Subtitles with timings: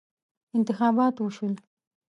[0.57, 1.53] انتخابات وشول.